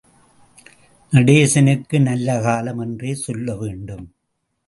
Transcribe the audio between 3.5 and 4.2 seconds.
வேண்டும்.